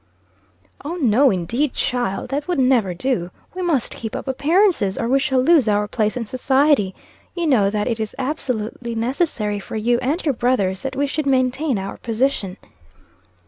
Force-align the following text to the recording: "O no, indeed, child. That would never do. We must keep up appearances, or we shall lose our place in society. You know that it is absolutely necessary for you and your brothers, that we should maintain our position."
"O 0.83 0.95
no, 0.95 1.29
indeed, 1.29 1.75
child. 1.75 2.29
That 2.29 2.47
would 2.47 2.57
never 2.57 2.91
do. 2.91 3.29
We 3.53 3.61
must 3.61 3.93
keep 3.93 4.15
up 4.15 4.27
appearances, 4.27 4.97
or 4.97 5.07
we 5.07 5.19
shall 5.19 5.39
lose 5.43 5.67
our 5.67 5.87
place 5.87 6.17
in 6.17 6.25
society. 6.25 6.95
You 7.35 7.45
know 7.45 7.69
that 7.69 7.87
it 7.87 7.99
is 7.99 8.15
absolutely 8.17 8.95
necessary 8.95 9.59
for 9.59 9.75
you 9.75 9.99
and 9.99 10.25
your 10.25 10.33
brothers, 10.33 10.81
that 10.81 10.95
we 10.95 11.05
should 11.05 11.27
maintain 11.27 11.77
our 11.77 11.97
position." 11.97 12.57